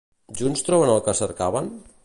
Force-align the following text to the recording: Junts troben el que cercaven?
Junts 0.39 0.65
troben 0.69 0.93
el 0.95 1.03
que 1.09 1.17
cercaven? 1.21 1.73